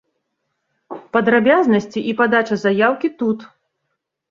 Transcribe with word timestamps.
Падрабязнасці 1.17 1.99
і 2.13 2.17
падача 2.23 2.55
заяўкі 2.65 3.15
тут. 3.23 3.39